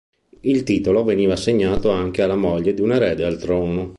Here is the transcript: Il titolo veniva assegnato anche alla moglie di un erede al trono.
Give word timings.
Il 0.39 0.63
titolo 0.63 1.03
veniva 1.03 1.33
assegnato 1.33 1.91
anche 1.91 2.23
alla 2.23 2.35
moglie 2.35 2.73
di 2.73 2.81
un 2.81 2.91
erede 2.93 3.23
al 3.23 3.37
trono. 3.37 3.89